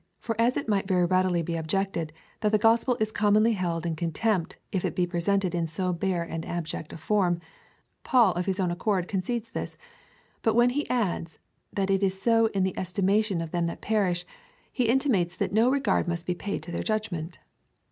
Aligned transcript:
For 0.17 0.35
as 0.41 0.57
it 0.57 0.67
might 0.67 0.87
very 0.87 1.05
readily 1.05 1.43
be 1.43 1.55
ob 1.59 1.67
jected, 1.67 2.09
that 2.39 2.51
the 2.51 2.57
gospel 2.57 2.97
is 2.99 3.11
commonly 3.11 3.53
held 3.53 3.85
in 3.85 3.95
contem2:)t, 3.95 4.53
if 4.71 4.83
it 4.83 4.95
be 4.95 5.05
presented 5.05 5.53
in 5.53 5.67
so 5.67 5.93
bare 5.93 6.23
and 6.23 6.43
abject 6.43 6.91
a 6.91 6.97
form, 6.97 7.39
Paul 8.03 8.31
of 8.33 8.47
his 8.47 8.59
own 8.59 8.71
accord 8.71 9.07
concedes 9.07 9.51
this, 9.51 9.77
but 10.41 10.55
when 10.55 10.71
he 10.71 10.89
adds, 10.89 11.37
that 11.71 11.91
it 11.91 12.01
is 12.01 12.19
so 12.19 12.47
in 12.47 12.63
the 12.63 12.75
estimation 12.79 13.43
oi 13.43 13.45
them 13.45 13.67
that 13.67 13.81
perish, 13.81 14.25
he 14.73 14.89
intimates 14.89 15.35
that 15.35 15.53
no 15.53 15.69
regard 15.69 16.07
must 16.07 16.25
be 16.25 16.33
paid 16.33 16.63
to 16.63 16.71
their 16.71 16.81
judgment. 16.81 17.37